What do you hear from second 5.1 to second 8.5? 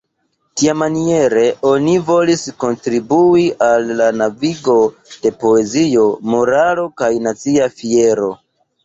de poezio, moralo kaj nacia fiero.